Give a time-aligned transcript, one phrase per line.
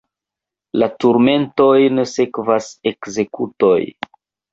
[0.83, 3.79] La turmentojn sekvas ekzekutoj.